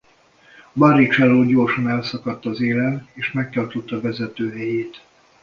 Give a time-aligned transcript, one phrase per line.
[0.75, 5.03] Barrichello gyorsan elszakadt az élen és megtartotta vezető helyét.